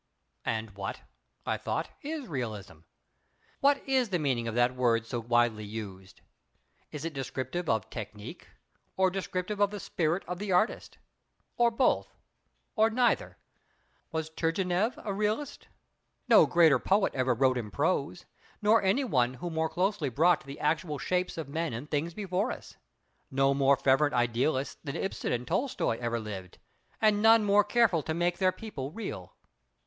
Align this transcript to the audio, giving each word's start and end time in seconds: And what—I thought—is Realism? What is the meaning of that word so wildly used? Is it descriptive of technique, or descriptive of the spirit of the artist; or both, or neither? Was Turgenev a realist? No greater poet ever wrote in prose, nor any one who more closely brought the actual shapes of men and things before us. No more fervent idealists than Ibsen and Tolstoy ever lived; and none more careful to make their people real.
And 0.45 0.71
what—I 0.71 1.57
thought—is 1.57 2.27
Realism? 2.27 2.79
What 3.59 3.87
is 3.87 4.09
the 4.09 4.17
meaning 4.17 4.47
of 4.47 4.55
that 4.55 4.73
word 4.75 5.05
so 5.05 5.19
wildly 5.19 5.63
used? 5.63 6.21
Is 6.91 7.05
it 7.05 7.13
descriptive 7.13 7.69
of 7.69 7.87
technique, 7.91 8.47
or 8.97 9.11
descriptive 9.11 9.59
of 9.59 9.69
the 9.69 9.79
spirit 9.79 10.23
of 10.27 10.39
the 10.39 10.51
artist; 10.51 10.97
or 11.55 11.69
both, 11.69 12.15
or 12.75 12.89
neither? 12.89 13.37
Was 14.11 14.31
Turgenev 14.31 14.97
a 15.05 15.13
realist? 15.13 15.67
No 16.27 16.47
greater 16.47 16.79
poet 16.79 17.13
ever 17.13 17.35
wrote 17.35 17.59
in 17.59 17.69
prose, 17.69 18.25
nor 18.59 18.81
any 18.81 19.03
one 19.03 19.35
who 19.35 19.51
more 19.51 19.69
closely 19.69 20.09
brought 20.09 20.45
the 20.45 20.59
actual 20.59 20.97
shapes 20.97 21.37
of 21.37 21.47
men 21.47 21.73
and 21.73 21.91
things 21.91 22.15
before 22.15 22.51
us. 22.51 22.75
No 23.29 23.53
more 23.53 23.77
fervent 23.77 24.15
idealists 24.15 24.79
than 24.83 24.95
Ibsen 24.95 25.31
and 25.31 25.45
Tolstoy 25.45 25.99
ever 25.99 26.19
lived; 26.19 26.57
and 26.99 27.21
none 27.21 27.45
more 27.45 27.63
careful 27.63 28.01
to 28.01 28.15
make 28.15 28.39
their 28.39 28.51
people 28.51 28.91
real. 28.91 29.35